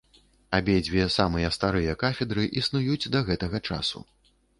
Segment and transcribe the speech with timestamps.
[0.59, 4.03] Абедзве самыя старыя кафедры існуюць да гэтага часу.